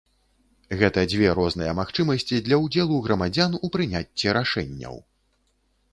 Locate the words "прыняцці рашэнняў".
3.77-4.95